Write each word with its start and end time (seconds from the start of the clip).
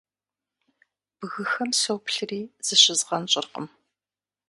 Бгыхэм 1.19 1.71
соплъри 1.81 2.41
защызгъэнщӀыркъым. 2.65 3.67